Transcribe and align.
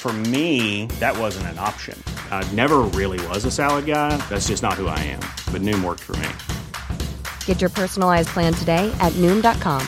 For 0.00 0.14
me, 0.14 0.86
that 0.98 1.14
wasn't 1.18 1.48
an 1.48 1.58
option. 1.58 2.02
I 2.30 2.42
never 2.54 2.78
really 2.78 3.20
was 3.26 3.44
a 3.44 3.50
salad 3.50 3.84
guy. 3.84 4.16
That's 4.30 4.48
just 4.48 4.62
not 4.62 4.80
who 4.80 4.86
I 4.86 4.98
am. 5.00 5.20
But 5.52 5.60
Noom 5.60 5.84
worked 5.84 6.00
for 6.00 6.16
me. 6.16 6.30
Get 7.44 7.60
your 7.60 7.68
personalized 7.68 8.28
plan 8.28 8.54
today 8.54 8.90
at 9.00 9.12
Noom.com. 9.18 9.86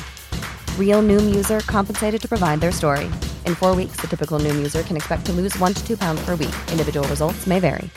Real 0.79 1.01
Noom 1.01 1.35
user 1.35 1.61
compensated 1.61 2.21
to 2.21 2.29
provide 2.29 2.61
their 2.61 2.73
story. 2.73 3.07
In 3.47 3.55
four 3.55 3.75
weeks, 3.75 3.97
the 4.03 4.07
typical 4.07 4.39
Noom 4.39 4.57
user 4.57 4.83
can 4.83 4.97
expect 4.99 5.25
to 5.27 5.33
lose 5.33 5.59
one 5.59 5.73
to 5.73 5.83
two 5.87 5.97
pounds 5.97 6.23
per 6.27 6.37
week. 6.37 6.55
Individual 6.71 7.09
results 7.09 7.47
may 7.47 7.59
vary. 7.59 7.89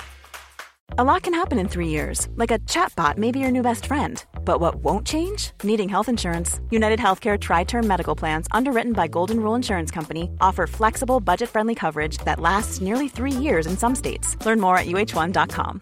A 0.97 1.03
lot 1.03 1.23
can 1.23 1.33
happen 1.33 1.59
in 1.59 1.67
three 1.67 1.89
years, 1.89 2.29
like 2.37 2.51
a 2.51 2.59
chatbot 2.59 3.17
may 3.17 3.31
be 3.31 3.39
your 3.39 3.51
new 3.51 3.61
best 3.61 3.87
friend. 3.87 4.23
But 4.45 4.61
what 4.61 4.75
won't 4.75 5.05
change? 5.05 5.51
Needing 5.63 5.89
health 5.89 6.07
insurance. 6.07 6.61
United 6.69 6.99
Healthcare 6.99 7.37
Tri 7.37 7.65
Term 7.65 7.85
Medical 7.85 8.15
Plans, 8.15 8.47
underwritten 8.51 8.93
by 8.93 9.07
Golden 9.07 9.39
Rule 9.41 9.55
Insurance 9.55 9.91
Company, 9.91 10.29
offer 10.39 10.67
flexible, 10.67 11.19
budget 11.19 11.49
friendly 11.49 11.75
coverage 11.75 12.19
that 12.19 12.39
lasts 12.39 12.79
nearly 12.79 13.09
three 13.09 13.31
years 13.31 13.67
in 13.67 13.77
some 13.77 13.95
states. 13.95 14.37
Learn 14.45 14.61
more 14.61 14.77
at 14.77 14.85
uh1.com. 14.85 15.81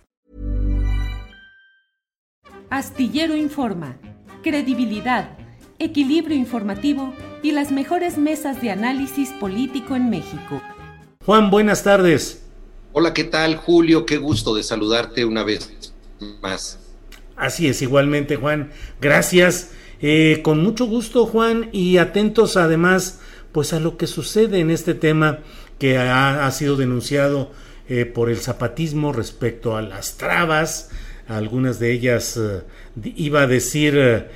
Astillero 2.70 3.36
Informa, 3.36 3.98
credibilidad, 4.42 5.38
equilibrio 5.78 6.36
informativo 6.36 7.14
y 7.44 7.52
las 7.52 7.72
mejores 7.72 8.18
mesas 8.18 8.62
de 8.62 8.72
análisis 8.72 9.30
político 9.40 9.96
en 9.96 10.10
México. 10.10 10.60
Juan, 11.24 11.52
buenas 11.52 11.84
tardes. 11.84 12.44
Hola, 12.92 13.14
¿qué 13.14 13.26
tal, 13.26 13.58
Julio? 13.58 14.06
Qué 14.06 14.18
gusto 14.18 14.56
de 14.56 14.64
saludarte 14.64 15.24
una 15.24 15.44
vez 15.44 15.72
más. 16.42 16.80
Así 17.44 17.68
es, 17.68 17.82
igualmente, 17.82 18.38
Juan. 18.38 18.72
Gracias. 19.02 19.72
Eh, 20.02 20.40
con 20.44 20.64
mucho 20.64 20.86
gusto, 20.86 21.26
Juan, 21.26 21.68
y 21.74 21.98
atentos 21.98 22.56
además, 22.56 23.20
pues 23.52 23.74
a 23.74 23.82
lo 23.82 23.98
que 23.98 24.08
sucede 24.08 24.60
en 24.60 24.72
este 24.72 24.94
tema 24.94 25.40
que 25.78 25.98
ha, 25.98 26.50
sido 26.52 26.78
denunciado 26.78 27.52
eh, 27.90 28.06
por 28.06 28.30
el 28.30 28.38
zapatismo 28.38 29.12
respecto 29.12 29.76
a 29.76 29.82
las 29.82 30.16
trabas, 30.16 30.90
algunas 31.28 31.80
de 31.80 31.92
ellas 31.92 32.38
eh, 32.38 32.62
iba 33.16 33.42
a 33.42 33.48
decir 33.48 34.30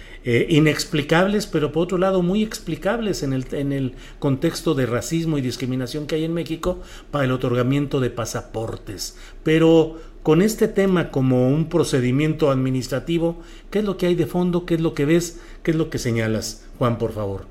inexplicables, 0.50 1.48
pero 1.48 1.72
por 1.72 1.84
otro 1.84 1.98
lado 1.98 2.22
muy 2.22 2.44
explicables 2.44 3.24
en 3.24 3.34
el, 3.34 3.46
en 3.52 3.72
el 3.72 3.94
contexto 4.20 4.76
de 4.76 4.86
racismo 4.86 5.38
y 5.38 5.42
discriminación 5.42 6.06
que 6.06 6.16
hay 6.16 6.26
en 6.26 6.34
México 6.34 6.82
para 7.12 7.26
el 7.26 7.32
otorgamiento 7.32 8.00
de 8.00 8.10
pasaportes. 8.10 9.18
Pero 9.44 9.98
con 10.28 10.42
este 10.42 10.68
tema 10.68 11.10
como 11.10 11.48
un 11.48 11.70
procedimiento 11.70 12.52
administrativo, 12.52 13.42
¿qué 13.72 13.80
es 13.80 13.86
lo 13.86 13.96
que 13.96 14.08
hay 14.08 14.16
de 14.16 14.26
fondo? 14.26 14.66
¿Qué 14.66 14.74
es 14.74 14.82
lo 14.82 14.94
que 14.94 15.06
ves? 15.06 15.40
¿Qué 15.64 15.72
es 15.72 15.78
lo 15.78 15.90
que 15.90 16.00
señalas? 16.00 16.66
Juan, 16.78 16.98
por 16.98 17.14
favor. 17.14 17.48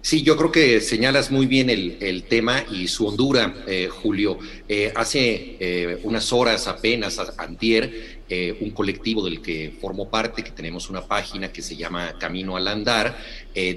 Sí, 0.00 0.22
yo 0.22 0.36
creo 0.36 0.52
que 0.52 0.80
señalas 0.80 1.32
muy 1.32 1.46
bien 1.46 1.68
el, 1.68 2.22
tema 2.28 2.64
y 2.70 2.86
su 2.86 3.08
hondura, 3.08 3.56
eh, 3.66 3.88
Julio. 3.90 4.38
Eh, 4.68 4.92
hace 4.94 5.56
eh, 5.58 5.98
unas 6.04 6.32
horas 6.32 6.66
apenas, 6.68 7.20
antier, 7.36 8.15
un 8.28 8.70
colectivo 8.70 9.24
del 9.24 9.40
que 9.40 9.72
formo 9.80 10.08
parte, 10.08 10.42
que 10.42 10.50
tenemos 10.50 10.90
una 10.90 11.02
página 11.06 11.52
que 11.52 11.62
se 11.62 11.76
llama 11.76 12.18
Camino 12.18 12.56
al 12.56 12.66
Andar, 12.68 13.16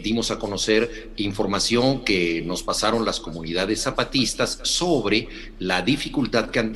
dimos 0.01 0.31
a 0.31 0.39
conocer 0.39 1.11
información 1.17 2.03
que 2.03 2.41
nos 2.41 2.63
pasaron 2.63 3.05
las 3.05 3.19
comunidades 3.19 3.81
zapatistas 3.81 4.59
sobre 4.63 5.27
la 5.59 5.81
dificultad 5.81 6.49
que 6.49 6.59
han 6.59 6.73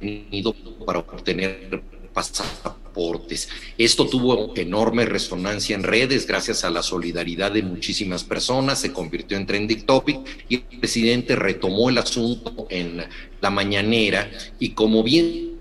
tenido 0.00 0.54
para 0.84 0.98
obtener 0.98 1.82
pasaportes. 2.12 3.48
Esto 3.78 4.06
tuvo 4.06 4.54
enorme 4.56 5.06
resonancia 5.06 5.74
en 5.74 5.82
redes 5.82 6.26
gracias 6.26 6.64
a 6.64 6.70
la 6.70 6.82
solidaridad 6.82 7.52
de 7.52 7.62
muchísimas 7.62 8.22
personas, 8.22 8.80
se 8.80 8.92
convirtió 8.92 9.36
en 9.36 9.46
trending 9.46 9.86
topic 9.86 10.18
y 10.48 10.56
el 10.56 10.78
presidente 10.78 11.36
retomó 11.36 11.88
el 11.88 11.98
asunto 11.98 12.66
en 12.68 13.02
la 13.40 13.50
mañanera 13.50 14.30
y 14.58 14.70
como 14.70 15.02
bien 15.02 15.51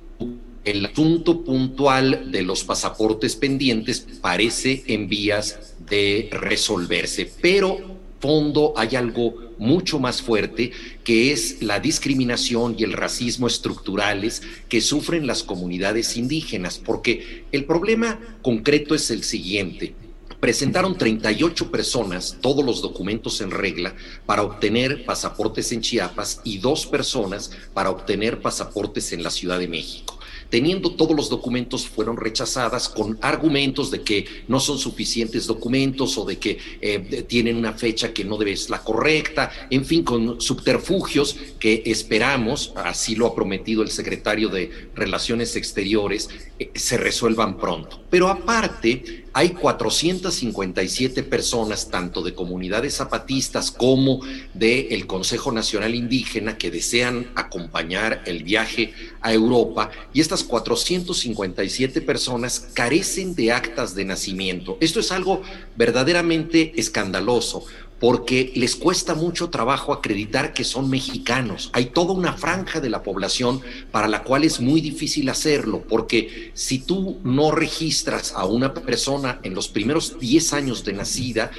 el 0.64 0.86
asunto 0.86 1.44
puntual 1.44 2.32
de 2.32 2.44
los 2.44 2.64
pasaportes 2.64 3.36
pendientes 3.36 4.06
parece 4.22 4.84
en 4.88 5.08
vías 5.08 5.74
de 5.90 6.30
resolverse, 6.32 7.32
pero 7.42 8.00
fondo 8.20 8.74
hay 8.78 8.96
algo 8.96 9.34
mucho 9.58 10.00
más 10.00 10.22
fuerte 10.22 10.72
que 11.04 11.32
es 11.32 11.62
la 11.62 11.80
discriminación 11.80 12.76
y 12.78 12.84
el 12.84 12.94
racismo 12.94 13.48
estructurales 13.48 14.44
que 14.70 14.82
sufren 14.82 15.26
las 15.26 15.44
comunidades 15.44 16.16
indígenas, 16.18 16.78
porque 16.78 17.46
el 17.52 17.66
problema 17.66 18.20
concreto 18.44 18.94
es 18.94 19.10
el 19.10 19.24
siguiente. 19.24 19.96
Presentaron 20.40 20.98
38 20.98 21.70
personas 21.70 22.38
todos 22.42 22.66
los 22.66 22.82
documentos 22.82 23.42
en 23.42 23.52
regla 23.52 23.96
para 24.26 24.42
obtener 24.42 25.06
pasaportes 25.06 25.72
en 25.72 25.82
Chiapas 25.82 26.42
y 26.44 26.58
dos 26.58 26.88
personas 26.88 27.52
para 27.74 27.92
obtener 27.92 28.42
pasaportes 28.42 29.12
en 29.14 29.22
la 29.22 29.30
Ciudad 29.30 29.60
de 29.60 29.68
México 29.68 30.21
teniendo 30.52 30.92
todos 30.92 31.16
los 31.16 31.30
documentos, 31.30 31.88
fueron 31.88 32.18
rechazadas 32.18 32.90
con 32.90 33.18
argumentos 33.22 33.90
de 33.90 34.02
que 34.04 34.26
no 34.48 34.60
son 34.60 34.78
suficientes 34.78 35.48
documentos 35.48 36.18
o 36.18 36.26
de 36.26 36.38
que 36.38 36.60
eh, 36.82 37.26
tienen 37.28 37.56
una 37.56 37.74
fecha 37.74 38.14
que 38.14 38.26
no 38.26 38.38
debe 38.38 38.56
ser 38.56 38.72
la 38.72 38.84
correcta, 38.84 39.50
en 39.70 39.86
fin, 39.86 40.04
con 40.04 40.40
subterfugios 40.40 41.38
que 41.58 41.82
esperamos, 41.86 42.74
así 42.76 43.16
lo 43.16 43.28
ha 43.28 43.34
prometido 43.34 43.82
el 43.82 43.90
secretario 43.90 44.50
de 44.50 44.90
Relaciones 44.94 45.56
Exteriores, 45.56 46.30
eh, 46.60 46.70
se 46.76 46.98
resuelvan 46.98 47.58
pronto. 47.58 48.02
Pero 48.10 48.28
aparte, 48.28 49.26
hay 49.34 49.50
457 49.50 51.24
personas, 51.24 51.90
tanto 51.90 52.22
de 52.22 52.34
comunidades 52.34 52.96
zapatistas 52.96 53.72
como 53.72 54.22
del 54.54 55.08
Consejo 55.08 55.52
Nacional 55.52 55.96
Indígena, 55.96 56.58
que 56.58 56.72
desean 56.72 57.32
acompañar 57.36 58.24
el 58.26 58.44
viaje 58.44 58.94
a 59.22 59.32
Europa, 59.34 59.92
y 60.14 60.22
estas 60.22 60.44
457 60.44 62.02
personas 62.02 62.68
carecen 62.74 63.36
de 63.36 63.52
actas 63.52 63.96
de 63.96 64.06
nacimiento. 64.06 64.78
Esto 64.82 65.00
es 65.00 65.12
algo 65.12 65.42
verdaderamente 65.78 66.74
escandaloso 66.76 67.66
porque 68.02 68.52
les 68.56 68.76
cuesta 68.76 69.14
mucho 69.14 69.52
trabajo 69.52 69.94
acreditar 69.94 70.54
que 70.54 70.64
son 70.64 70.90
mexicanos. 70.90 71.70
Hay 71.72 71.86
toda 71.86 72.14
una 72.14 72.34
franja 72.34 72.82
de 72.82 72.90
la 72.90 73.04
población 73.04 73.62
para 73.92 74.08
la 74.08 74.24
cual 74.24 74.44
es 74.44 74.60
muy 74.60 74.82
difícil 74.82 75.30
hacerlo, 75.30 75.84
porque 75.88 76.52
si 76.56 76.80
tú 76.80 77.20
no 77.24 77.52
registras 77.52 78.34
a 78.36 78.46
una 78.46 78.74
persona 78.74 79.40
en 79.44 79.54
los 79.54 79.70
primeros 79.70 80.20
10 80.20 80.54
años 80.54 80.84
de 80.84 80.94
nacida, 80.94 81.52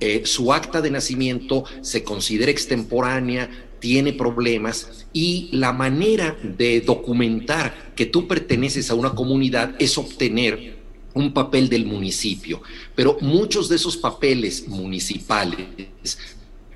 eh, 0.00 0.22
su 0.26 0.52
acta 0.52 0.82
de 0.82 0.90
nacimiento 0.90 1.64
se 1.80 2.04
considera 2.04 2.50
extemporánea, 2.50 3.48
tiene 3.80 4.12
problemas 4.12 5.06
y 5.12 5.48
la 5.52 5.72
manera 5.72 6.36
de 6.42 6.82
documentar 6.82 7.92
que 7.94 8.06
tú 8.06 8.28
perteneces 8.28 8.90
a 8.90 8.94
una 8.94 9.14
comunidad 9.14 9.74
es 9.78 9.96
obtener 9.96 10.77
un 11.18 11.32
papel 11.32 11.68
del 11.68 11.84
municipio, 11.84 12.62
pero 12.94 13.16
muchos 13.20 13.68
de 13.68 13.76
esos 13.76 13.96
papeles 13.96 14.68
municipales 14.68 16.18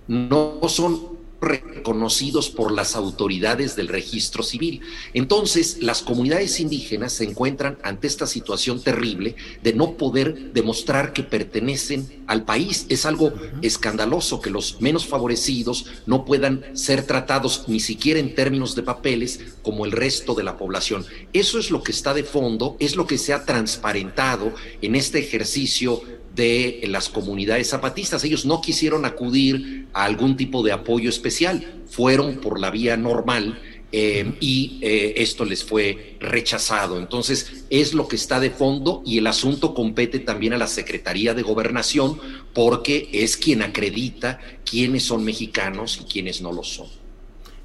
no 0.08 0.60
son 0.68 1.11
reconocidos 1.42 2.48
por 2.48 2.72
las 2.72 2.94
autoridades 2.94 3.74
del 3.76 3.88
registro 3.88 4.42
civil. 4.42 4.80
Entonces, 5.12 5.78
las 5.80 6.02
comunidades 6.02 6.60
indígenas 6.60 7.12
se 7.12 7.24
encuentran 7.24 7.78
ante 7.82 8.06
esta 8.06 8.26
situación 8.26 8.80
terrible 8.80 9.34
de 9.62 9.74
no 9.74 9.96
poder 9.96 10.52
demostrar 10.52 11.12
que 11.12 11.24
pertenecen 11.24 12.22
al 12.28 12.44
país. 12.44 12.86
Es 12.88 13.04
algo 13.04 13.32
escandaloso 13.60 14.40
que 14.40 14.50
los 14.50 14.80
menos 14.80 15.06
favorecidos 15.06 15.86
no 16.06 16.24
puedan 16.24 16.64
ser 16.74 17.04
tratados 17.04 17.64
ni 17.66 17.80
siquiera 17.80 18.20
en 18.20 18.34
términos 18.34 18.74
de 18.76 18.84
papeles 18.84 19.40
como 19.62 19.84
el 19.84 19.92
resto 19.92 20.34
de 20.34 20.44
la 20.44 20.56
población. 20.56 21.04
Eso 21.32 21.58
es 21.58 21.70
lo 21.70 21.82
que 21.82 21.92
está 21.92 22.14
de 22.14 22.24
fondo, 22.24 22.76
es 22.78 22.94
lo 22.94 23.06
que 23.06 23.18
se 23.18 23.32
ha 23.32 23.44
transparentado 23.44 24.54
en 24.80 24.94
este 24.94 25.18
ejercicio 25.18 26.02
de 26.34 26.82
las 26.88 27.08
comunidades 27.08 27.68
zapatistas. 27.68 28.24
Ellos 28.24 28.46
no 28.46 28.60
quisieron 28.60 29.04
acudir 29.04 29.86
a 29.92 30.04
algún 30.04 30.36
tipo 30.36 30.62
de 30.62 30.72
apoyo 30.72 31.08
especial, 31.08 31.82
fueron 31.88 32.36
por 32.36 32.58
la 32.58 32.70
vía 32.70 32.96
normal 32.96 33.60
eh, 33.94 34.32
y 34.40 34.78
eh, 34.80 35.14
esto 35.18 35.44
les 35.44 35.62
fue 35.62 36.16
rechazado. 36.18 36.98
Entonces, 36.98 37.64
es 37.68 37.92
lo 37.92 38.08
que 38.08 38.16
está 38.16 38.40
de 38.40 38.50
fondo 38.50 39.02
y 39.04 39.18
el 39.18 39.26
asunto 39.26 39.74
compete 39.74 40.18
también 40.18 40.54
a 40.54 40.58
la 40.58 40.66
Secretaría 40.66 41.34
de 41.34 41.42
Gobernación 41.42 42.18
porque 42.54 43.10
es 43.12 43.36
quien 43.36 43.60
acredita 43.60 44.40
quiénes 44.64 45.04
son 45.04 45.24
mexicanos 45.24 46.00
y 46.00 46.04
quiénes 46.10 46.40
no 46.40 46.52
lo 46.52 46.64
son. 46.64 46.86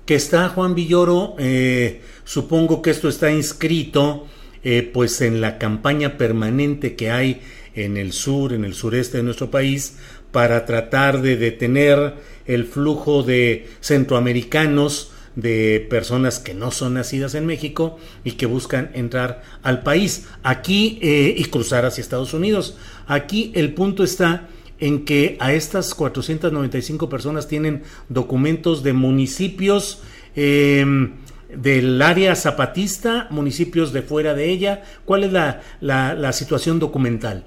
que 0.05 0.15
está 0.15 0.49
Juan 0.49 0.75
Villoro, 0.75 1.35
eh, 1.37 2.01
supongo 2.23 2.81
que 2.81 2.91
esto 2.91 3.09
está 3.09 3.31
inscrito 3.31 4.27
eh, 4.63 4.89
pues 4.93 5.21
en 5.21 5.41
la 5.41 5.57
campaña 5.57 6.17
permanente 6.17 6.95
que 6.95 7.11
hay 7.11 7.41
en 7.75 7.97
el 7.97 8.11
sur, 8.11 8.53
en 8.53 8.65
el 8.65 8.73
sureste 8.73 9.17
de 9.17 9.23
nuestro 9.23 9.51
país, 9.51 9.97
para 10.31 10.65
tratar 10.65 11.21
de 11.21 11.37
detener 11.37 12.15
el 12.45 12.65
flujo 12.65 13.23
de 13.23 13.67
centroamericanos, 13.81 15.11
de 15.35 15.85
personas 15.87 16.39
que 16.39 16.55
no 16.55 16.71
son 16.71 16.95
nacidas 16.95 17.35
en 17.35 17.45
México 17.45 17.99
y 18.23 18.33
que 18.33 18.47
buscan 18.47 18.89
entrar 18.95 19.43
al 19.61 19.83
país 19.83 20.25
aquí 20.41 20.97
eh, 21.03 21.35
y 21.37 21.45
cruzar 21.45 21.85
hacia 21.85 22.01
Estados 22.01 22.33
Unidos. 22.33 22.75
Aquí 23.05 23.51
el 23.53 23.75
punto 23.75 24.03
está 24.03 24.49
en 24.79 25.05
que 25.05 25.37
a 25.39 25.53
estas 25.53 25.93
495 25.93 27.07
personas 27.07 27.47
tienen 27.47 27.83
documentos 28.09 28.81
de 28.81 28.93
municipios 28.93 30.01
em, 30.35 31.13
del 31.49 32.01
área 32.01 32.35
zapatista, 32.35 33.27
municipios 33.29 33.93
de 33.93 34.01
fuera 34.01 34.33
de 34.33 34.49
ella. 34.51 34.83
¿Cuál 35.05 35.23
es 35.23 35.31
la, 35.31 35.61
la 35.81 36.33
situación 36.33 36.79
documental? 36.79 37.45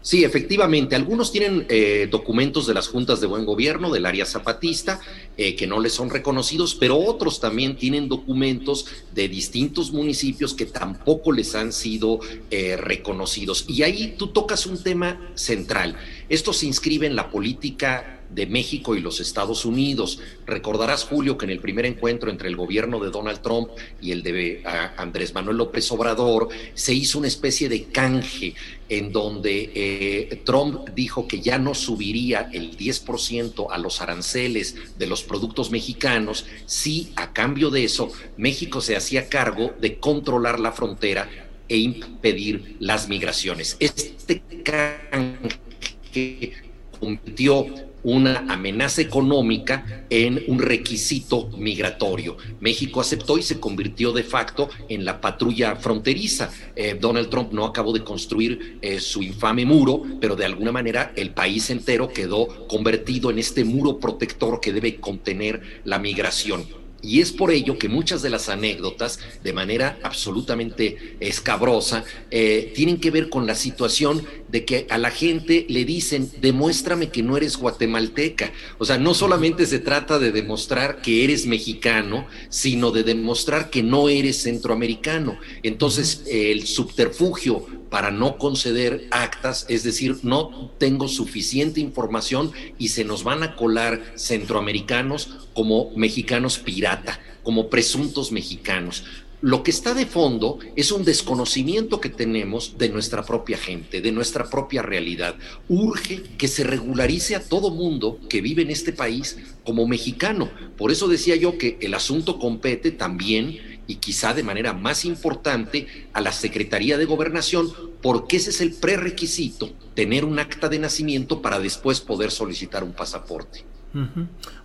Sí, 0.00 0.24
efectivamente, 0.24 0.94
algunos 0.94 1.32
tienen 1.32 1.66
eh, 1.68 2.08
documentos 2.10 2.66
de 2.66 2.74
las 2.74 2.88
juntas 2.88 3.20
de 3.20 3.26
buen 3.26 3.44
gobierno 3.44 3.90
del 3.90 4.06
área 4.06 4.24
zapatista 4.24 5.00
eh, 5.36 5.56
que 5.56 5.66
no 5.66 5.80
les 5.80 5.92
son 5.92 6.08
reconocidos, 6.08 6.74
pero 6.76 6.96
otros 6.96 7.40
también 7.40 7.76
tienen 7.76 8.08
documentos 8.08 8.86
de 9.14 9.28
distintos 9.28 9.92
municipios 9.92 10.54
que 10.54 10.66
tampoco 10.66 11.32
les 11.32 11.54
han 11.54 11.72
sido 11.72 12.20
eh, 12.50 12.76
reconocidos. 12.76 13.64
Y 13.68 13.82
ahí 13.82 14.14
tú 14.16 14.28
tocas 14.28 14.66
un 14.66 14.82
tema 14.82 15.32
central. 15.34 15.96
Esto 16.28 16.52
se 16.52 16.66
inscribe 16.66 17.06
en 17.06 17.16
la 17.16 17.30
política 17.30 18.17
de 18.30 18.46
México 18.46 18.94
y 18.94 19.00
los 19.00 19.20
Estados 19.20 19.64
Unidos. 19.64 20.20
Recordarás, 20.46 21.04
Julio, 21.04 21.38
que 21.38 21.46
en 21.46 21.50
el 21.50 21.60
primer 21.60 21.86
encuentro 21.86 22.30
entre 22.30 22.48
el 22.48 22.56
gobierno 22.56 23.00
de 23.00 23.10
Donald 23.10 23.40
Trump 23.40 23.70
y 24.00 24.12
el 24.12 24.22
de 24.22 24.62
Andrés 24.96 25.34
Manuel 25.34 25.56
López 25.56 25.90
Obrador 25.92 26.48
se 26.74 26.94
hizo 26.94 27.18
una 27.18 27.28
especie 27.28 27.68
de 27.68 27.84
canje 27.84 28.54
en 28.88 29.12
donde 29.12 29.70
eh, 29.74 30.42
Trump 30.44 30.88
dijo 30.94 31.28
que 31.28 31.40
ya 31.40 31.58
no 31.58 31.74
subiría 31.74 32.48
el 32.52 32.76
10% 32.76 33.66
a 33.70 33.78
los 33.78 34.00
aranceles 34.00 34.76
de 34.98 35.06
los 35.06 35.22
productos 35.22 35.70
mexicanos 35.70 36.46
si 36.66 37.12
a 37.16 37.32
cambio 37.32 37.70
de 37.70 37.84
eso 37.84 38.10
México 38.36 38.80
se 38.80 38.96
hacía 38.96 39.28
cargo 39.28 39.74
de 39.80 39.98
controlar 39.98 40.58
la 40.58 40.72
frontera 40.72 41.28
e 41.68 41.76
impedir 41.76 42.76
las 42.80 43.08
migraciones. 43.08 43.76
Este 43.78 44.42
canje 44.64 46.54
convirtió 46.98 47.87
una 48.08 48.46
amenaza 48.48 49.02
económica 49.02 50.06
en 50.08 50.42
un 50.48 50.58
requisito 50.60 51.50
migratorio. 51.58 52.38
México 52.58 53.02
aceptó 53.02 53.36
y 53.36 53.42
se 53.42 53.60
convirtió 53.60 54.12
de 54.12 54.22
facto 54.22 54.70
en 54.88 55.04
la 55.04 55.20
patrulla 55.20 55.76
fronteriza. 55.76 56.50
Eh, 56.74 56.96
Donald 56.98 57.28
Trump 57.28 57.52
no 57.52 57.66
acabó 57.66 57.92
de 57.92 58.02
construir 58.02 58.78
eh, 58.80 58.98
su 58.98 59.22
infame 59.22 59.66
muro, 59.66 60.02
pero 60.20 60.36
de 60.36 60.46
alguna 60.46 60.72
manera 60.72 61.12
el 61.16 61.32
país 61.32 61.68
entero 61.68 62.08
quedó 62.08 62.66
convertido 62.66 63.30
en 63.30 63.38
este 63.38 63.62
muro 63.64 63.98
protector 63.98 64.58
que 64.58 64.72
debe 64.72 64.96
contener 64.96 65.82
la 65.84 65.98
migración. 65.98 66.64
Y 67.00 67.20
es 67.20 67.32
por 67.32 67.52
ello 67.52 67.78
que 67.78 67.88
muchas 67.88 68.22
de 68.22 68.30
las 68.30 68.48
anécdotas, 68.48 69.20
de 69.44 69.52
manera 69.52 69.98
absolutamente 70.02 71.16
escabrosa, 71.20 72.04
eh, 72.30 72.72
tienen 72.74 72.98
que 72.98 73.12
ver 73.12 73.28
con 73.28 73.46
la 73.46 73.54
situación 73.54 74.24
de 74.48 74.64
que 74.64 74.86
a 74.90 74.98
la 74.98 75.10
gente 75.10 75.64
le 75.68 75.84
dicen, 75.84 76.30
demuéstrame 76.40 77.10
que 77.10 77.22
no 77.22 77.36
eres 77.36 77.56
guatemalteca. 77.56 78.52
O 78.78 78.84
sea, 78.84 78.98
no 78.98 79.14
solamente 79.14 79.66
se 79.66 79.78
trata 79.78 80.18
de 80.18 80.32
demostrar 80.32 81.00
que 81.00 81.22
eres 81.22 81.46
mexicano, 81.46 82.26
sino 82.48 82.90
de 82.90 83.04
demostrar 83.04 83.70
que 83.70 83.82
no 83.82 84.08
eres 84.08 84.42
centroamericano. 84.42 85.38
Entonces, 85.62 86.24
el 86.26 86.66
subterfugio 86.66 87.66
para 87.90 88.10
no 88.10 88.38
conceder 88.38 89.06
actas, 89.10 89.66
es 89.68 89.82
decir, 89.82 90.18
no 90.22 90.70
tengo 90.78 91.08
suficiente 91.08 91.80
información 91.80 92.52
y 92.78 92.88
se 92.88 93.04
nos 93.04 93.24
van 93.24 93.42
a 93.42 93.56
colar 93.56 94.02
centroamericanos 94.16 95.48
como 95.54 95.90
mexicanos 95.96 96.58
pirata, 96.58 97.20
como 97.42 97.68
presuntos 97.68 98.32
mexicanos. 98.32 99.04
Lo 99.40 99.62
que 99.62 99.70
está 99.70 99.94
de 99.94 100.04
fondo 100.04 100.58
es 100.74 100.90
un 100.90 101.04
desconocimiento 101.04 102.00
que 102.00 102.08
tenemos 102.08 102.76
de 102.76 102.88
nuestra 102.88 103.24
propia 103.24 103.56
gente, 103.56 104.00
de 104.00 104.10
nuestra 104.10 104.50
propia 104.50 104.82
realidad. 104.82 105.36
Urge 105.68 106.24
que 106.36 106.48
se 106.48 106.64
regularice 106.64 107.36
a 107.36 107.42
todo 107.44 107.70
mundo 107.70 108.18
que 108.28 108.40
vive 108.40 108.62
en 108.62 108.70
este 108.70 108.92
país 108.92 109.38
como 109.62 109.86
mexicano. 109.86 110.50
Por 110.76 110.90
eso 110.90 111.06
decía 111.06 111.36
yo 111.36 111.56
que 111.56 111.78
el 111.80 111.94
asunto 111.94 112.40
compete 112.40 112.90
también 112.90 113.60
y 113.88 113.96
quizá 113.96 114.34
de 114.34 114.44
manera 114.44 114.72
más 114.74 115.04
importante 115.04 116.08
a 116.12 116.20
la 116.20 116.30
Secretaría 116.30 116.98
de 116.98 117.06
Gobernación, 117.06 117.72
porque 118.00 118.36
ese 118.36 118.50
es 118.50 118.60
el 118.60 118.74
prerequisito, 118.74 119.72
tener 119.94 120.24
un 120.24 120.38
acta 120.38 120.68
de 120.68 120.78
nacimiento 120.78 121.42
para 121.42 121.58
después 121.58 122.00
poder 122.00 122.30
solicitar 122.30 122.84
un 122.84 122.92
pasaporte. 122.92 123.64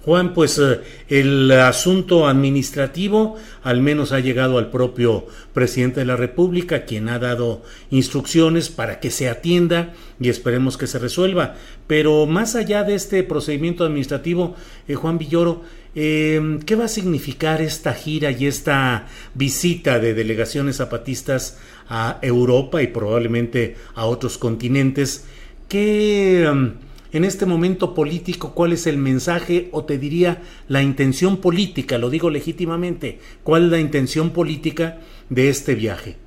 Juan, 0.03 0.33
pues 0.33 0.59
eh, 0.59 0.81
el 1.07 1.49
asunto 1.51 2.27
administrativo 2.27 3.37
al 3.63 3.81
menos 3.81 4.11
ha 4.11 4.19
llegado 4.19 4.57
al 4.57 4.69
propio 4.69 5.27
presidente 5.53 6.01
de 6.01 6.05
la 6.05 6.17
República, 6.17 6.83
quien 6.83 7.07
ha 7.07 7.19
dado 7.19 7.63
instrucciones 7.89 8.69
para 8.69 8.99
que 8.99 9.11
se 9.11 9.29
atienda 9.29 9.93
y 10.19 10.29
esperemos 10.29 10.77
que 10.77 10.87
se 10.87 10.99
resuelva. 10.99 11.55
Pero 11.87 12.25
más 12.25 12.55
allá 12.55 12.83
de 12.83 12.95
este 12.95 13.23
procedimiento 13.23 13.85
administrativo, 13.85 14.55
eh, 14.87 14.95
Juan 14.95 15.17
Villoro, 15.17 15.61
eh, 15.95 16.59
¿qué 16.65 16.75
va 16.75 16.85
a 16.85 16.89
significar 16.89 17.61
esta 17.61 17.93
gira 17.93 18.31
y 18.31 18.47
esta 18.47 19.07
visita 19.35 19.99
de 19.99 20.13
delegaciones 20.13 20.77
zapatistas 20.77 21.59
a 21.87 22.19
Europa 22.21 22.81
y 22.81 22.87
probablemente 22.87 23.77
a 23.95 24.05
otros 24.05 24.37
continentes? 24.37 25.25
¿Qué 25.69 26.45
en 27.13 27.23
este 27.23 27.45
momento 27.45 27.93
político 27.93 28.53
cuál 28.53 28.73
es 28.73 28.87
el 28.87 28.97
mensaje 28.97 29.69
o 29.71 29.85
te 29.85 29.97
diría 29.97 30.41
la 30.67 30.81
intención 30.81 31.37
política, 31.37 31.97
lo 31.99 32.09
digo 32.09 32.29
legítimamente, 32.29 33.19
cuál 33.43 33.65
es 33.65 33.71
la 33.71 33.79
intención 33.79 34.31
política 34.31 34.97
de 35.29 35.49
este 35.49 35.75
viaje. 35.75 36.22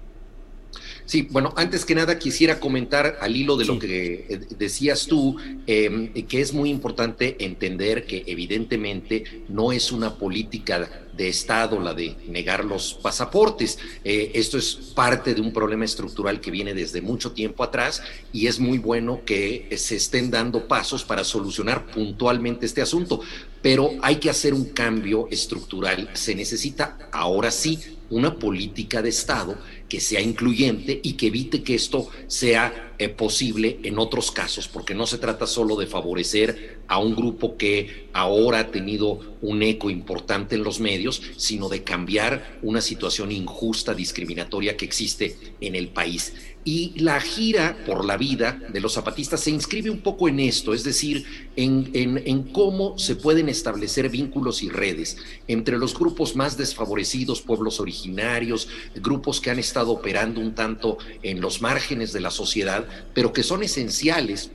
Sí, 1.06 1.28
bueno, 1.30 1.54
antes 1.56 1.84
que 1.84 1.94
nada 1.94 2.18
quisiera 2.18 2.58
comentar 2.58 3.18
al 3.20 3.36
hilo 3.36 3.56
de 3.56 3.64
lo 3.64 3.78
que 3.78 4.26
eh, 4.28 4.40
decías 4.58 5.06
tú, 5.06 5.36
em, 5.68 6.12
que 6.12 6.40
es 6.40 6.52
muy 6.52 6.68
importante 6.68 7.36
entender 7.44 8.06
que 8.06 8.24
evidentemente 8.26 9.44
no 9.48 9.70
es 9.70 9.92
una 9.92 10.16
política 10.16 11.06
de 11.16 11.28
Estado 11.28 11.80
la 11.80 11.94
de 11.94 12.16
negar 12.26 12.64
los 12.64 12.94
pasaportes. 12.94 13.78
Eh, 14.04 14.32
esto 14.34 14.58
es 14.58 14.74
parte 14.74 15.32
de 15.32 15.40
un 15.40 15.52
problema 15.52 15.84
estructural 15.84 16.40
que 16.40 16.50
viene 16.50 16.74
desde 16.74 17.00
mucho 17.00 17.30
tiempo 17.30 17.62
atrás 17.62 18.02
y 18.32 18.48
es 18.48 18.58
muy 18.58 18.78
bueno 18.78 19.20
que 19.24 19.68
se 19.76 19.94
estén 19.94 20.30
dando 20.32 20.66
pasos 20.66 21.04
para 21.04 21.22
solucionar 21.22 21.86
puntualmente 21.86 22.66
este 22.66 22.82
asunto, 22.82 23.20
pero 23.62 23.92
hay 24.02 24.16
que 24.16 24.28
hacer 24.28 24.52
un 24.54 24.64
cambio 24.70 25.28
estructural. 25.30 26.10
Se 26.14 26.34
necesita 26.34 26.98
ahora 27.12 27.52
sí 27.52 27.78
una 28.10 28.38
política 28.38 29.02
de 29.02 29.08
Estado 29.08 29.56
que 29.88 30.00
sea 30.00 30.20
incluyente 30.20 31.00
y 31.02 31.12
que 31.14 31.28
evite 31.28 31.62
que 31.62 31.74
esto 31.74 32.08
sea 32.26 32.85
eh, 32.98 33.08
posible 33.08 33.78
en 33.82 33.98
otros 33.98 34.30
casos, 34.30 34.68
porque 34.68 34.94
no 34.94 35.06
se 35.06 35.18
trata 35.18 35.46
solo 35.46 35.76
de 35.76 35.86
favorecer 35.86 36.78
a 36.88 36.98
un 36.98 37.14
grupo 37.14 37.56
que 37.56 38.08
ahora 38.12 38.60
ha 38.60 38.70
tenido 38.70 39.36
un 39.42 39.62
eco 39.62 39.90
importante 39.90 40.54
en 40.54 40.64
los 40.64 40.80
medios, 40.80 41.22
sino 41.36 41.68
de 41.68 41.82
cambiar 41.82 42.58
una 42.62 42.80
situación 42.80 43.32
injusta, 43.32 43.94
discriminatoria 43.94 44.76
que 44.76 44.84
existe 44.84 45.36
en 45.60 45.74
el 45.74 45.88
país. 45.88 46.32
Y 46.66 46.98
la 46.98 47.20
gira 47.20 47.78
por 47.86 48.04
la 48.04 48.16
vida 48.16 48.60
de 48.72 48.80
los 48.80 48.94
zapatistas 48.94 49.38
se 49.38 49.52
inscribe 49.52 49.88
un 49.88 50.00
poco 50.00 50.28
en 50.28 50.40
esto, 50.40 50.74
es 50.74 50.82
decir, 50.82 51.24
en, 51.54 51.92
en, 51.94 52.42
cómo 52.42 52.98
se 52.98 53.14
pueden 53.14 53.48
establecer 53.48 54.08
vínculos 54.08 54.64
y 54.64 54.68
redes 54.68 55.16
entre 55.46 55.78
los 55.78 55.96
grupos 55.96 56.34
más 56.34 56.56
desfavorecidos, 56.56 57.40
pueblos 57.40 57.78
originarios, 57.78 58.68
grupos 58.96 59.40
que 59.40 59.50
han 59.50 59.60
estado 59.60 59.92
operando 59.92 60.40
un 60.40 60.56
tanto 60.56 60.98
en 61.22 61.40
los 61.40 61.62
márgenes 61.62 62.12
de 62.12 62.18
la 62.18 62.32
sociedad, 62.32 62.85
pero 63.14 63.32
que 63.32 63.42
son 63.42 63.62
esenciales 63.62 64.50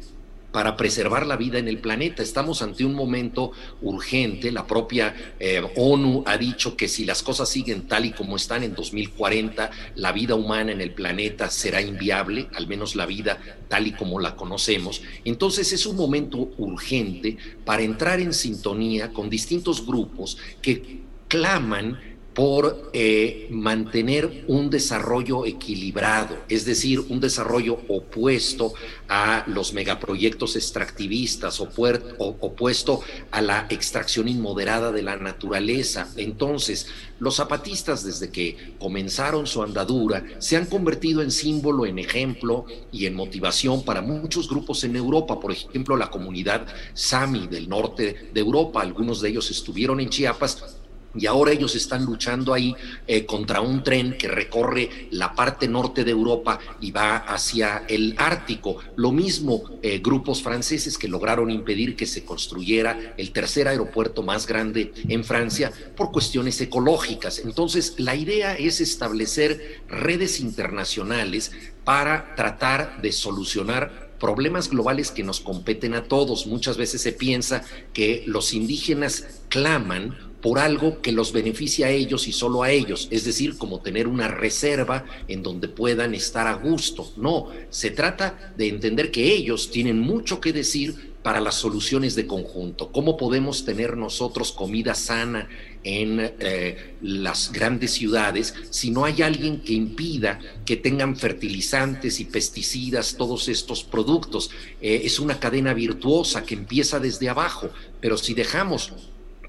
para 0.51 0.75
preservar 0.75 1.25
la 1.25 1.38
vida 1.38 1.59
en 1.59 1.67
el 1.67 1.79
planeta. 1.79 2.21
Estamos 2.21 2.61
ante 2.61 2.83
un 2.83 2.93
momento 2.93 3.51
urgente. 3.81 4.51
La 4.51 4.67
propia 4.67 5.15
eh, 5.39 5.61
ONU 5.75 6.23
ha 6.25 6.38
dicho 6.38 6.75
que 6.75 6.88
si 6.88 7.05
las 7.05 7.23
cosas 7.23 7.50
siguen 7.50 7.88
tal 7.88 8.05
y 8.05 8.11
como 8.11 8.35
están 8.35 8.63
en 8.63 8.75
2040, 8.75 9.71
la 9.95 10.11
vida 10.11 10.35
humana 10.35 10.71
en 10.71 10.81
el 10.81 10.91
planeta 10.91 11.50
será 11.50 11.81
inviable, 11.81 12.47
al 12.53 12.67
menos 12.67 12.95
la 12.95 13.05
vida 13.05 13.39
tal 13.69 13.88
y 13.88 13.93
como 13.93 14.19
la 14.19 14.35
conocemos. 14.35 15.01
Entonces 15.23 15.71
es 15.71 15.85
un 15.85 15.95
momento 15.95 16.51
urgente 16.57 17.38
para 17.63 17.83
entrar 17.83 18.19
en 18.19 18.33
sintonía 18.33 19.13
con 19.13 19.29
distintos 19.29 19.85
grupos 19.85 20.38
que 20.61 21.01
claman 21.27 22.11
por 22.33 22.89
eh, 22.93 23.47
mantener 23.51 24.45
un 24.47 24.69
desarrollo 24.69 25.45
equilibrado, 25.45 26.38
es 26.47 26.63
decir, 26.63 27.00
un 27.09 27.19
desarrollo 27.19 27.79
opuesto 27.89 28.73
a 29.09 29.43
los 29.47 29.73
megaproyectos 29.73 30.55
extractivistas, 30.55 31.59
opuesto 31.59 33.01
a 33.31 33.41
la 33.41 33.67
extracción 33.69 34.29
inmoderada 34.29 34.93
de 34.93 35.01
la 35.01 35.17
naturaleza. 35.17 36.09
Entonces, 36.15 36.88
los 37.19 37.35
zapatistas 37.35 38.05
desde 38.05 38.29
que 38.29 38.75
comenzaron 38.79 39.45
su 39.45 39.61
andadura 39.61 40.23
se 40.39 40.55
han 40.55 40.65
convertido 40.65 41.21
en 41.21 41.31
símbolo, 41.31 41.85
en 41.85 42.00
ejemplo 42.00 42.65
y 42.93 43.05
en 43.07 43.15
motivación 43.15 43.83
para 43.83 44.01
muchos 44.01 44.47
grupos 44.47 44.85
en 44.85 44.95
Europa, 44.95 45.38
por 45.39 45.51
ejemplo, 45.51 45.97
la 45.97 46.09
comunidad 46.09 46.65
Sami 46.93 47.47
del 47.47 47.67
norte 47.67 48.29
de 48.33 48.39
Europa, 48.39 48.81
algunos 48.81 49.19
de 49.19 49.29
ellos 49.29 49.51
estuvieron 49.51 50.00
en 50.00 50.09
Chiapas 50.09 50.80
y 51.15 51.25
ahora 51.25 51.51
ellos 51.51 51.75
están 51.75 52.06
luchando 52.06 52.53
ahí 52.53 52.75
eh, 53.08 53.25
contra 53.25 53.62
un 53.62 53.84
tren 53.84 54.18
que 54.18 54.27
recorre 54.27 55.08
la 55.12 55.34
parte 55.34 55.68
norte 55.68 56.03
de 56.03 56.12
Europa 56.12 56.60
y 56.80 56.91
va 56.91 57.18
hacia 57.18 57.84
el 57.88 58.15
Ártico. 58.18 58.77
Lo 58.96 59.12
mismo 59.12 59.63
eh, 59.82 60.00
grupos 60.00 60.41
franceses 60.41 60.98
que 60.98 61.08
lograron 61.08 61.50
impedir 61.50 61.96
que 61.96 62.06
se 62.06 62.24
construyera 62.24 63.13
el 63.18 63.32
tercer 63.32 63.68
aeropuerto 63.68 64.24
más 64.24 64.48
grande 64.48 64.94
en 65.08 65.24
Francia 65.24 65.72
por 65.96 66.12
cuestiones 66.12 66.60
ecológicas. 66.62 67.39
Entonces, 67.39 67.96
la 67.98 68.15
idea 68.15 68.56
es 68.56 68.82
establecer 68.82 69.82
redes 69.89 70.39
internacionales 70.39 71.51
para 71.84 72.36
tratar 72.36 73.01
de 73.01 73.12
solucionar 73.12 74.12
problemas 74.20 74.70
globales 74.70 75.10
que 75.10 75.24
nos 75.24 75.39
competen 75.39 75.96
a 75.96 76.03
todos. 76.03 76.46
Muchas 76.46 76.77
veces 76.77 77.01
se 77.01 77.12
piensa 77.12 77.63
que 77.91 78.24
los 78.27 78.53
indígenas 78.53 79.41
claman 79.50 80.30
por 80.41 80.60
algo 80.60 81.01
que 81.01 81.12
los 81.12 81.31
beneficia 81.31 81.88
a 81.88 81.91
ellos 81.91 82.27
y 82.27 82.31
solo 82.31 82.63
a 82.63 82.71
ellos, 82.71 83.07
es 83.12 83.24
decir, 83.24 83.57
como 83.57 83.81
tener 83.81 84.07
una 84.07 84.27
reserva 84.27 85.05
en 85.27 85.43
donde 85.43 85.67
puedan 85.67 86.15
estar 86.15 86.48
a 86.48 86.55
gusto. 86.55 87.12
No, 87.17 87.50
se 87.69 87.91
trata 87.91 88.53
de 88.57 88.67
entender 88.67 89.12
que 89.12 89.31
ellos 89.31 89.69
tienen 89.69 90.00
mucho 90.00 90.41
que 90.41 90.51
decir 90.51 91.12
para 91.24 91.39
las 91.39 91.55
soluciones 91.55 92.15
de 92.15 92.25
conjunto. 92.25 92.91
¿Cómo 92.91 93.15
podemos 93.15 93.63
tener 93.63 93.95
nosotros 93.95 94.51
comida 94.51 94.95
sana 94.95 95.48
en 95.83 96.19
eh, 96.39 96.95
las 97.01 97.51
grandes 97.51 97.91
ciudades 97.91 98.53
si 98.69 98.91
no 98.91 99.05
hay 99.05 99.21
alguien 99.21 99.62
que 99.62 99.74
impida 99.74 100.39
que 100.65 100.77
tengan 100.77 101.15
fertilizantes 101.15 102.19
y 102.19 102.25
pesticidas 102.25 103.15
todos 103.17 103.50
estos 103.50 103.83
productos? 103.83 104.50
Eh, 104.81 105.01
es 105.03 105.19
una 105.19 105.39
cadena 105.39 105.74
virtuosa 105.75 106.43
que 106.43 106.55
empieza 106.55 107.00
desde 107.00 107.29
abajo, 107.29 107.69
pero 108.00 108.17
si 108.17 108.33
dejamos 108.33 108.91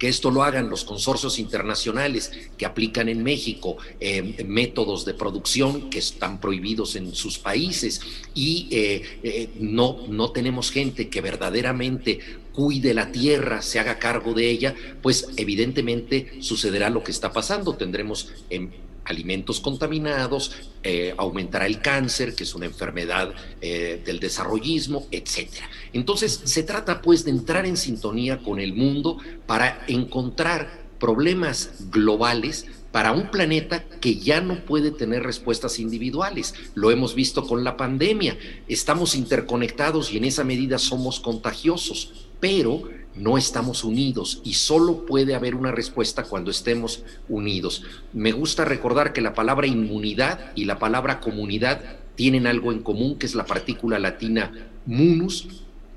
que 0.02 0.08
esto 0.08 0.32
lo 0.32 0.42
hagan 0.42 0.68
los 0.68 0.82
consorcios 0.82 1.38
internacionales 1.38 2.32
que 2.58 2.66
aplican 2.66 3.08
en 3.08 3.22
México 3.22 3.76
eh, 4.00 4.42
métodos 4.44 5.04
de 5.04 5.14
producción 5.14 5.90
que 5.90 6.00
están 6.00 6.40
prohibidos 6.40 6.96
en 6.96 7.14
sus 7.14 7.38
países 7.38 8.00
y 8.34 8.66
eh, 8.72 9.20
eh, 9.22 9.50
no, 9.60 9.98
no 10.08 10.32
tenemos 10.32 10.72
gente 10.72 11.08
que 11.08 11.20
verdaderamente 11.20 12.18
cuide 12.52 12.94
la 12.94 13.12
tierra, 13.12 13.62
se 13.62 13.78
haga 13.78 14.00
cargo 14.00 14.34
de 14.34 14.50
ella, 14.50 14.74
pues 15.02 15.28
evidentemente 15.36 16.32
sucederá 16.40 16.90
lo 16.90 17.04
que 17.04 17.12
está 17.12 17.32
pasando. 17.32 17.76
Tendremos 17.76 18.32
en 18.50 18.72
alimentos 19.04 19.60
contaminados, 19.60 20.52
eh, 20.82 21.14
aumentará 21.16 21.66
el 21.66 21.80
cáncer, 21.80 22.34
que 22.34 22.44
es 22.44 22.54
una 22.54 22.66
enfermedad 22.66 23.32
eh, 23.60 24.00
del 24.04 24.20
desarrollismo, 24.20 25.06
etc. 25.10 25.48
Entonces, 25.92 26.40
se 26.44 26.62
trata 26.62 27.02
pues 27.02 27.24
de 27.24 27.30
entrar 27.30 27.66
en 27.66 27.76
sintonía 27.76 28.38
con 28.38 28.60
el 28.60 28.74
mundo 28.74 29.18
para 29.46 29.84
encontrar 29.88 30.82
problemas 30.98 31.70
globales 31.90 32.66
para 32.92 33.12
un 33.12 33.30
planeta 33.30 33.82
que 34.00 34.16
ya 34.16 34.40
no 34.40 34.64
puede 34.64 34.90
tener 34.90 35.22
respuestas 35.22 35.80
individuales. 35.80 36.54
Lo 36.74 36.90
hemos 36.90 37.14
visto 37.14 37.44
con 37.44 37.64
la 37.64 37.76
pandemia. 37.76 38.36
Estamos 38.68 39.16
interconectados 39.16 40.12
y 40.12 40.18
en 40.18 40.24
esa 40.24 40.44
medida 40.44 40.78
somos 40.78 41.18
contagiosos, 41.18 42.28
pero 42.38 42.88
no 43.14 43.38
estamos 43.38 43.84
unidos 43.84 44.40
y 44.44 44.54
solo 44.54 45.06
puede 45.06 45.34
haber 45.34 45.54
una 45.54 45.70
respuesta 45.70 46.24
cuando 46.24 46.50
estemos 46.50 47.02
unidos. 47.28 47.84
Me 48.12 48.32
gusta 48.32 48.64
recordar 48.64 49.12
que 49.12 49.20
la 49.20 49.34
palabra 49.34 49.66
inmunidad 49.66 50.52
y 50.54 50.64
la 50.64 50.78
palabra 50.78 51.20
comunidad 51.20 51.98
tienen 52.14 52.46
algo 52.46 52.72
en 52.72 52.82
común, 52.82 53.18
que 53.18 53.26
es 53.26 53.34
la 53.34 53.46
partícula 53.46 53.98
latina 53.98 54.52
munus. 54.86 55.48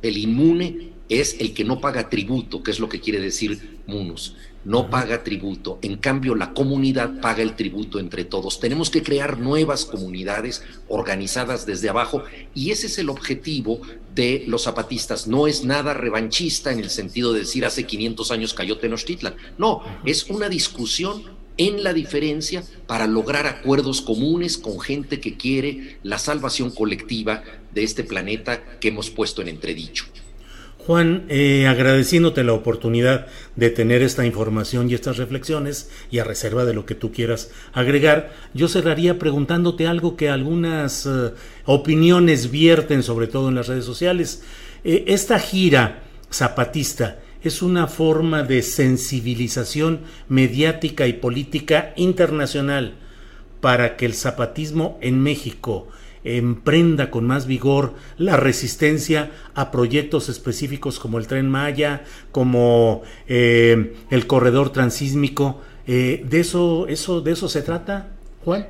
El 0.02 0.18
inmune 0.18 0.92
es 1.10 1.40
el 1.40 1.54
que 1.54 1.64
no 1.64 1.80
paga 1.80 2.10
tributo, 2.10 2.64
que 2.64 2.72
es 2.72 2.80
lo 2.80 2.90
que 2.90 3.00
quiere 3.00 3.20
decir 3.20 3.80
munus 3.88 4.36
no 4.66 4.90
paga 4.90 5.24
tributo, 5.24 5.80
en 5.82 5.98
cambio 5.98 6.36
la 6.36 6.54
comunidad 6.54 7.22
paga 7.22 7.44
el 7.44 7.56
tributo 7.56 8.00
entre 8.00 8.26
todos. 8.26 8.60
Tenemos 8.60 8.90
que 8.90 9.04
crear 9.04 9.40
nuevas 9.40 9.86
comunidades 9.86 10.64
organizadas 10.88 11.66
desde 11.66 11.90
abajo 11.90 12.24
y 12.54 12.72
ese 12.72 12.88
es 12.88 12.98
el 12.98 13.10
objetivo 13.10 13.80
de 14.14 14.44
los 14.48 14.64
zapatistas. 14.64 15.28
No 15.28 15.48
es 15.48 15.64
nada 15.64 15.94
revanchista 15.94 16.72
en 16.72 16.80
el 16.80 16.90
sentido 16.90 17.32
de 17.32 17.42
decir 17.42 17.66
hace 17.66 17.86
500 17.86 18.32
años 18.32 18.54
cayó 18.54 18.78
Tenochtitlan. 18.78 19.36
No, 19.58 19.84
es 20.04 20.30
una 20.30 20.50
discusión 20.50 21.36
en 21.58 21.84
la 21.84 21.94
diferencia 21.94 22.64
para 22.88 23.08
lograr 23.08 23.48
acuerdos 23.48 24.02
comunes 24.02 24.58
con 24.58 24.80
gente 24.80 25.20
que 25.20 25.38
quiere 25.38 25.98
la 26.04 26.20
salvación 26.20 26.72
colectiva 26.72 27.44
de 27.74 27.84
este 27.84 28.04
planeta 28.04 28.80
que 28.80 28.90
hemos 28.90 29.10
puesto 29.10 29.42
en 29.42 29.50
entredicho. 29.50 30.06
Juan, 30.86 31.26
eh, 31.30 31.66
agradeciéndote 31.66 32.44
la 32.44 32.54
oportunidad 32.54 33.26
de 33.56 33.72
tener 33.72 34.04
esta 34.04 34.24
información 34.24 34.88
y 34.88 34.94
estas 34.94 35.18
reflexiones, 35.18 35.90
y 36.12 36.20
a 36.20 36.24
reserva 36.24 36.64
de 36.64 36.76
lo 36.76 36.86
que 36.86 36.94
tú 36.94 37.12
quieras 37.12 37.50
agregar, 37.74 38.32
yo 38.54 38.68
cerraría 38.68 39.18
preguntándote 39.18 39.88
algo 39.88 40.16
que 40.16 40.30
algunas 40.30 41.08
eh, 41.08 41.32
opiniones 41.66 42.52
vierten, 42.52 43.02
sobre 43.02 43.26
todo 43.26 43.50
en 43.50 43.56
las 43.56 43.68
redes 43.68 43.86
sociales. 43.86 44.44
Eh, 44.84 45.06
esta 45.08 45.40
gira 45.40 46.04
zapatista 46.32 47.20
es 47.44 47.64
una 47.64 47.88
forma 47.88 48.44
de 48.44 48.62
sensibilización 48.62 50.02
mediática 50.30 51.08
y 51.08 51.14
política 51.14 51.94
internacional 51.96 52.94
para 53.60 53.98
que 53.98 54.06
el 54.06 54.14
zapatismo 54.14 55.00
en 55.02 55.20
México 55.20 55.88
emprenda 56.26 57.12
con 57.12 57.26
más 57.26 57.46
vigor 57.46 57.94
la 58.18 58.36
resistencia 58.36 59.32
a 59.54 59.72
proyectos 59.72 60.28
específicos 60.28 61.00
como 61.00 61.20
el 61.20 61.28
tren 61.28 61.50
Maya, 61.50 62.04
como 62.32 63.04
eh, 63.28 63.96
el 64.10 64.28
corredor 64.28 64.72
transísmico. 64.72 65.62
Eh, 65.88 66.26
¿De 66.28 66.40
eso, 66.40 66.88
eso, 66.88 67.22
de 67.22 67.32
eso 67.32 67.48
se 67.48 67.62
trata? 67.62 68.15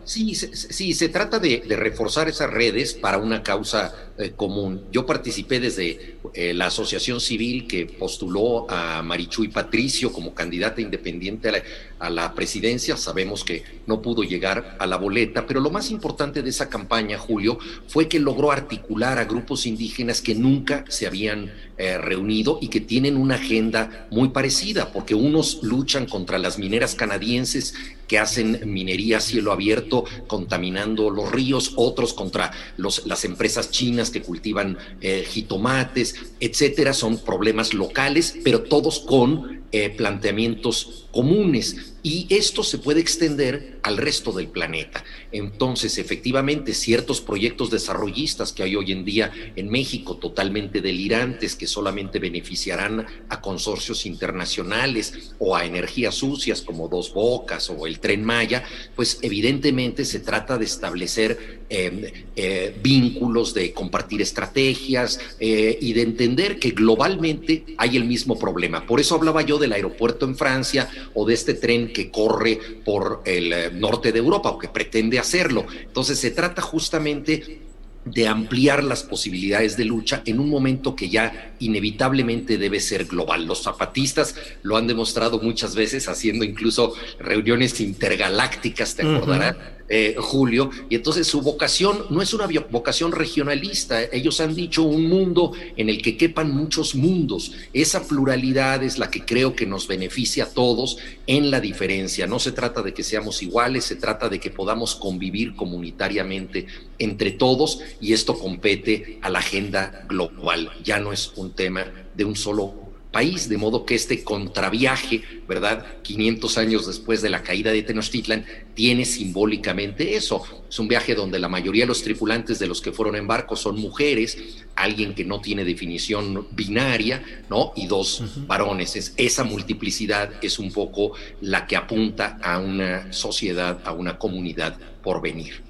Sí, 0.06 0.36
sí, 0.36 0.94
se 0.94 1.10
trata 1.10 1.40
de, 1.40 1.64
reforzar 1.68 2.30
esas 2.30 2.50
redes 2.50 2.94
para 2.94 3.18
una 3.18 3.44
causa 3.44 3.94
eh, 4.18 4.32
común. 4.36 4.86
Yo 4.92 5.06
participé 5.06 5.60
desde 5.60 6.16
la 6.54 6.68
asociación 6.68 7.22
civil 7.22 7.66
que 7.66 7.86
postuló 7.86 8.70
a 8.70 9.02
Marichuy 9.02 9.48
Patricio 9.48 10.12
como 10.12 10.34
candidata 10.34 10.82
independiente 10.82 11.48
a 11.48 11.52
la, 11.54 11.64
a 12.00 12.10
la 12.10 12.34
presidencia. 12.34 12.98
Sabemos 12.98 13.44
que 13.44 13.64
no 13.88 14.02
pudo 14.02 14.24
llegar 14.24 14.76
a 14.80 14.88
la 14.88 14.98
boleta, 14.98 15.46
pero 15.46 15.60
lo 15.60 15.70
más 15.70 15.92
importante 15.92 16.42
de 16.42 16.50
esa 16.50 16.70
campaña, 16.70 17.18
Julio, 17.18 17.58
fue 17.88 18.08
que 18.08 18.20
logró 18.20 18.52
articular 18.52 19.18
a 19.18 19.26
grupos 19.26 19.66
indígenas 19.66 20.22
que 20.22 20.36
nunca 20.36 20.86
se 20.90 21.08
habían 21.08 21.52
eh, 21.78 21.98
reunido 21.98 22.58
y 22.62 22.70
que 22.70 22.80
tienen 22.80 23.18
una 23.18 23.36
agenda 23.36 24.08
muy 24.10 24.30
parecida, 24.30 24.92
porque 24.94 25.14
unos 25.14 25.62
luchan 25.62 26.06
contra 26.06 26.38
las 26.38 26.58
mineras 26.58 26.96
canadienses 26.96 27.74
que 28.08 28.20
hacen 28.20 28.62
minería 28.66 29.18
a 29.18 29.22
cielo 29.22 29.52
abierto, 29.52 30.06
contaminando 30.28 31.10
los 31.10 31.32
ríos, 31.32 31.74
otros 31.76 32.14
contra 32.14 32.52
las 32.78 33.26
empresas 33.26 33.72
chinas 33.72 34.10
que 34.10 34.22
cultivan 34.22 34.78
eh, 35.02 35.26
jitomates, 35.28 36.16
etcétera. 36.40 36.94
Son 36.94 37.18
problemas 37.18 37.74
locales, 37.74 38.36
pero 38.44 38.64
todos 38.64 39.00
con 39.00 39.65
eh, 39.72 39.90
planteamientos 39.90 41.08
comunes 41.12 41.96
y 42.06 42.28
esto 42.30 42.62
se 42.62 42.78
puede 42.78 43.00
extender 43.00 43.80
al 43.82 43.98
resto 43.98 44.32
del 44.32 44.48
planeta. 44.48 45.04
Entonces, 45.32 45.98
efectivamente, 45.98 46.76
ciertos 46.76 47.20
proyectos 47.20 47.72
desarrollistas 47.72 48.54
que 48.54 48.62
hay 48.62 48.76
hoy 48.76 48.92
en 48.92 49.04
día 49.04 49.32
en 49.56 49.70
México, 49.70 50.18
totalmente 50.18 50.82
delirantes, 50.82 51.56
que 51.56 51.66
solamente 51.66 52.20
beneficiarán 52.20 53.08
a 53.28 53.42
consorcios 53.42 54.06
internacionales 54.06 55.34
o 55.40 55.56
a 55.56 55.66
energías 55.66 56.14
sucias 56.14 56.62
como 56.62 56.88
Dos 56.90 57.12
Bocas 57.12 57.72
o 57.72 57.88
el 57.88 58.00
Tren 58.00 58.24
Maya, 58.24 58.64
pues 58.96 59.18
evidentemente 59.24 60.06
se 60.06 60.20
trata 60.20 60.60
de 60.60 60.66
establecer 60.66 61.66
em, 61.70 62.04
eh, 62.36 62.76
vínculos, 62.84 63.56
de 63.56 63.74
compartir 63.74 64.22
estrategias 64.22 65.20
eh, 65.40 65.76
y 65.82 65.94
de 65.94 66.04
entender 66.04 66.60
que 66.60 66.70
globalmente 66.70 67.66
hay 67.78 67.98
el 67.98 68.06
mismo 68.06 68.38
problema. 68.38 68.86
Por 68.86 69.00
eso 69.00 69.16
hablaba 69.16 69.42
yo 69.42 69.55
del 69.58 69.74
aeropuerto 69.74 70.26
en 70.26 70.36
Francia 70.36 70.90
o 71.14 71.26
de 71.26 71.34
este 71.34 71.54
tren 71.54 71.92
que 71.94 72.12
corre 72.12 72.60
por 72.84 73.22
el 73.26 73.54
eh, 73.54 73.72
norte 73.72 74.12
de 74.12 74.20
Europa 74.20 74.50
o 74.50 74.60
que 74.60 74.68
pretende 74.68 75.20
hacerlo. 75.20 75.66
Entonces 75.84 76.20
se 76.20 76.32
trata 76.32 76.62
justamente 76.62 77.62
de 78.06 78.28
ampliar 78.28 78.84
las 78.84 79.02
posibilidades 79.02 79.78
de 79.78 79.86
lucha 79.86 80.22
en 80.26 80.40
un 80.40 80.48
momento 80.48 80.96
que 80.96 81.10
ya 81.10 81.56
inevitablemente 81.60 82.60
debe 82.60 82.80
ser 82.80 83.06
global. 83.06 83.46
Los 83.46 83.64
zapatistas 83.64 84.36
lo 84.62 84.78
han 84.78 84.86
demostrado 84.86 85.40
muchas 85.40 85.76
veces 85.76 86.08
haciendo 86.08 86.46
incluso 86.46 86.94
reuniones 87.20 87.82
intergalácticas, 87.82 88.96
te 88.96 89.02
acordarás, 89.02 89.56
eh, 89.88 90.16
Julio, 90.18 90.72
y 90.90 90.96
entonces 90.96 91.28
su 91.28 91.42
vocación 91.42 92.06
no 92.10 92.22
es 92.22 92.34
una 92.34 92.48
vocación 92.70 93.12
regionalista, 93.12 94.02
ellos 94.04 94.42
han 94.42 94.56
dicho 94.56 94.84
un 94.84 95.08
mundo 95.08 95.52
en 95.78 95.90
el 95.90 96.02
que 96.02 96.18
quepan 96.18 96.52
muchos 96.52 96.96
mundos, 96.96 97.52
esa 97.72 98.08
pluralidad 98.08 98.84
es 98.84 98.98
la 98.98 99.12
que 99.12 99.24
creo 99.26 99.56
que 99.56 99.66
nos 99.66 99.88
beneficia 99.88 100.46
a 100.46 100.50
todos 100.50 100.98
en 101.28 101.52
la 101.52 101.60
diferencia, 101.60 102.26
no 102.26 102.40
se 102.40 102.52
trata 102.52 102.82
de 102.82 102.94
que 102.94 103.04
seamos 103.04 103.44
iguales, 103.44 103.86
se 103.86 103.96
trata 103.96 104.28
de 104.28 104.40
que 104.40 104.50
podamos 104.50 104.96
convivir 104.96 105.56
comunitariamente 105.56 106.66
entre 106.98 107.32
todos 107.32 107.80
y 108.02 108.14
esto 108.14 108.40
compete 108.40 109.20
a 109.22 109.30
la 109.30 109.40
agenda 109.40 110.06
global, 110.10 110.72
ya 110.84 111.00
no 111.00 111.14
es 111.14 111.32
un 111.36 111.52
tema 111.52 111.86
de 112.16 112.26
un 112.26 112.36
solo 112.36 112.85
país, 113.16 113.48
de 113.48 113.58
modo 113.58 113.86
que 113.86 113.96
este 113.96 114.26
contraviaje, 114.26 115.24
¿verdad? 115.48 115.86
500 116.02 116.58
años 116.58 116.86
después 116.86 117.22
de 117.22 117.30
la 117.30 117.44
caída 117.44 117.72
de 117.72 117.82
Tenochtitlan, 117.82 118.46
tiene 118.74 119.06
simbólicamente 119.06 120.18
eso. 120.18 120.44
Es 120.68 120.80
un 120.80 120.90
viaje 120.90 121.16
donde 121.16 121.40
la 121.40 121.48
mayoría 121.48 121.84
de 121.84 121.88
los 121.88 122.04
tripulantes 122.04 122.60
de 122.60 122.68
los 122.68 122.82
que 122.82 122.92
fueron 122.92 123.16
en 123.16 123.26
barco 123.26 123.56
son 123.56 123.80
mujeres, 123.80 124.38
alguien 124.76 125.16
que 125.16 125.24
no 125.24 125.40
tiene 125.40 125.64
definición 125.64 126.46
binaria, 126.52 127.24
¿no? 127.50 127.72
Y 127.78 127.88
dos 127.88 128.22
varones. 128.48 128.98
Es, 128.98 129.14
esa 129.16 129.46
multiplicidad 129.46 130.34
es 130.42 130.60
un 130.60 130.74
poco 130.74 131.14
la 131.40 131.68
que 131.68 131.78
apunta 131.78 132.38
a 132.42 132.60
una 132.60 133.14
sociedad, 133.14 133.80
a 133.86 133.94
una 133.94 134.20
comunidad 134.20 134.78
por 135.02 135.22
venir. 135.22 135.65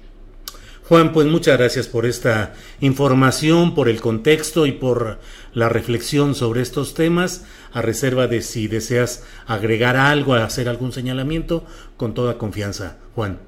Juan, 0.88 1.12
pues 1.12 1.26
muchas 1.26 1.58
gracias 1.58 1.88
por 1.88 2.06
esta 2.06 2.54
información, 2.80 3.74
por 3.74 3.88
el 3.88 4.00
contexto 4.00 4.66
y 4.66 4.72
por 4.72 5.18
la 5.52 5.68
reflexión 5.68 6.36
sobre 6.36 6.62
estos 6.62 6.94
temas, 6.94 7.44
a 7.72 7.82
reserva 7.82 8.28
de 8.28 8.40
si 8.40 8.68
deseas 8.68 9.24
agregar 9.48 9.96
algo, 9.96 10.34
hacer 10.34 10.68
algún 10.68 10.92
señalamiento, 10.92 11.64
con 11.96 12.14
toda 12.14 12.38
confianza. 12.38 12.98
Juan. 13.16 13.40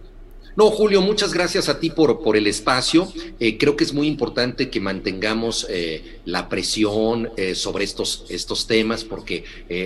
No, 0.56 0.72
Julio, 0.72 1.00
muchas 1.00 1.32
gracias 1.32 1.68
a 1.68 1.78
ti 1.78 1.90
por, 1.90 2.20
por 2.20 2.36
el 2.36 2.48
espacio. 2.48 3.06
Eh, 3.38 3.56
creo 3.56 3.76
que 3.76 3.84
es 3.84 3.92
muy 3.92 4.08
importante 4.08 4.68
que 4.68 4.80
mantengamos 4.80 5.64
eh, 5.70 6.18
la 6.24 6.48
presión 6.48 7.30
eh, 7.36 7.54
sobre 7.54 7.84
estos, 7.84 8.24
estos 8.28 8.66
temas 8.66 9.04
porque 9.04 9.44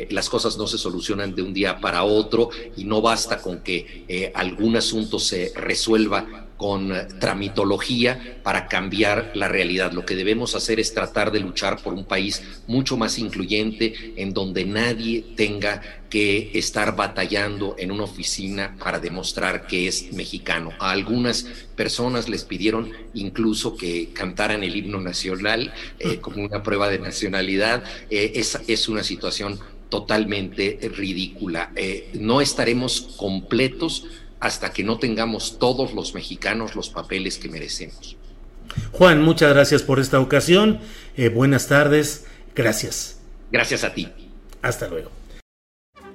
las 0.08 0.30
cosas 0.30 0.56
no 0.56 0.66
se 0.66 0.78
solucionan 0.78 1.34
de 1.34 1.42
un 1.42 1.52
día 1.52 1.80
para 1.80 2.04
otro 2.04 2.48
y 2.78 2.84
no 2.84 3.02
basta 3.02 3.42
con 3.42 3.58
que 3.60 4.32
algún 4.34 4.76
asunto 4.76 5.18
se 5.18 5.52
resuelva 5.54 6.46
con 6.62 6.92
tramitología 7.18 8.38
para 8.44 8.68
cambiar 8.68 9.32
la 9.34 9.48
realidad. 9.48 9.90
Lo 9.90 10.06
que 10.06 10.14
debemos 10.14 10.54
hacer 10.54 10.78
es 10.78 10.94
tratar 10.94 11.32
de 11.32 11.40
luchar 11.40 11.82
por 11.82 11.92
un 11.92 12.04
país 12.04 12.40
mucho 12.68 12.96
más 12.96 13.18
incluyente, 13.18 14.14
en 14.16 14.32
donde 14.32 14.64
nadie 14.64 15.24
tenga 15.34 15.82
que 16.08 16.52
estar 16.54 16.94
batallando 16.94 17.74
en 17.78 17.90
una 17.90 18.04
oficina 18.04 18.76
para 18.78 19.00
demostrar 19.00 19.66
que 19.66 19.88
es 19.88 20.12
mexicano. 20.12 20.70
A 20.78 20.92
algunas 20.92 21.48
personas 21.74 22.28
les 22.28 22.44
pidieron 22.44 22.92
incluso 23.12 23.76
que 23.76 24.10
cantaran 24.12 24.62
el 24.62 24.76
himno 24.76 25.00
nacional 25.00 25.74
eh, 25.98 26.18
como 26.20 26.44
una 26.44 26.62
prueba 26.62 26.88
de 26.88 27.00
nacionalidad. 27.00 27.82
Eh, 28.08 28.34
esa 28.36 28.62
es 28.68 28.88
una 28.88 29.02
situación 29.02 29.58
totalmente 29.88 30.78
ridícula. 30.96 31.72
Eh, 31.74 32.08
no 32.14 32.40
estaremos 32.40 33.14
completos 33.16 34.06
hasta 34.42 34.72
que 34.72 34.82
no 34.82 34.98
tengamos 34.98 35.60
todos 35.60 35.94
los 35.94 36.14
mexicanos 36.14 36.74
los 36.74 36.90
papeles 36.90 37.38
que 37.38 37.48
merecemos. 37.48 38.16
Juan, 38.90 39.22
muchas 39.22 39.54
gracias 39.54 39.82
por 39.82 40.00
esta 40.00 40.18
ocasión. 40.18 40.80
Eh, 41.16 41.28
buenas 41.28 41.68
tardes. 41.68 42.26
Gracias. 42.56 43.20
Gracias 43.52 43.84
a 43.84 43.94
ti. 43.94 44.08
Hasta 44.60 44.88
luego. 44.88 45.12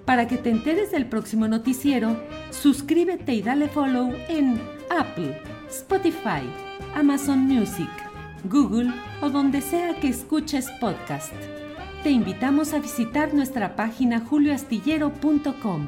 Para 0.03 0.27
que 0.27 0.35
te 0.35 0.49
enteres 0.49 0.91
del 0.91 1.05
próximo 1.05 1.47
noticiero, 1.47 2.21
suscríbete 2.51 3.33
y 3.33 3.41
dale 3.41 3.69
follow 3.69 4.13
en 4.27 4.61
Apple, 4.89 5.41
Spotify, 5.69 6.43
Amazon 6.95 7.39
Music, 7.39 7.89
Google 8.43 8.91
o 9.21 9.29
donde 9.29 9.61
sea 9.61 9.97
que 10.01 10.09
escuches 10.09 10.69
podcast. 10.81 11.33
Te 12.03 12.09
invitamos 12.09 12.73
a 12.73 12.79
visitar 12.79 13.33
nuestra 13.33 13.77
página 13.77 14.19
julioastillero.com. 14.19 15.87